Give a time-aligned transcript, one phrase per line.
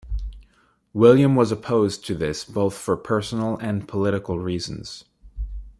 [0.93, 5.03] William was opposed to this both for personal and political reasons.